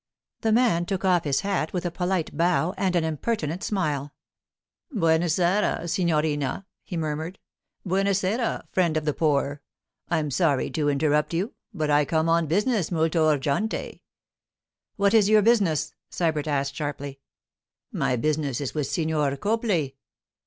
The 0.41 0.51
man 0.51 0.87
took 0.87 1.05
off 1.05 1.25
his 1.25 1.41
hat 1.41 1.73
with 1.73 1.85
a 1.85 1.91
polite 1.91 2.35
bow 2.35 2.73
and 2.75 2.95
an 2.95 3.03
impertinent 3.03 3.61
smile. 3.61 4.15
'Buona 4.91 5.29
sera, 5.29 5.87
signorina,' 5.87 6.65
he 6.83 6.97
murmured. 6.97 7.37
'Buona 7.85 8.15
sera, 8.15 8.67
Friend 8.71 8.97
of 8.97 9.05
the 9.05 9.13
Poor. 9.13 9.61
I'm 10.09 10.31
sorry 10.31 10.71
to 10.71 10.89
interrupt 10.89 11.35
you, 11.35 11.53
but 11.71 11.91
I 11.91 12.05
come 12.05 12.29
on 12.29 12.47
business 12.47 12.89
molto 12.91 13.27
urgente.' 13.29 14.01
'What 14.95 15.13
is 15.13 15.29
your 15.29 15.43
business?' 15.43 15.93
Sybert 16.09 16.47
asked 16.47 16.75
sharply. 16.75 17.19
'My 17.91 18.15
business 18.15 18.59
is 18.59 18.73
with 18.73 18.87
Signor 18.87 19.37
Copley. 19.37 19.97